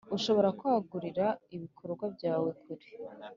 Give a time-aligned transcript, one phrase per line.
[0.17, 1.25] Ushobora kwagurira
[1.55, 2.85] ibikorwa byawe kure.